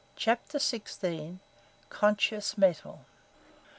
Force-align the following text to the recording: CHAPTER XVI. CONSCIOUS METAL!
CHAPTER 0.15 0.57
XVI. 0.57 1.37
CONSCIOUS 1.91 2.57
METAL! 2.57 3.01